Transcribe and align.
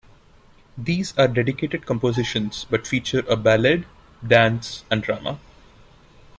These 0.79 1.15
are 1.15 1.27
dedicated 1.27 1.85
compositions 1.85 2.65
but 2.67 2.87
feature 2.87 3.23
a 3.29 3.35
ballad, 3.35 3.85
dance 4.27 4.83
and 4.89 5.03
drama. 5.03 5.37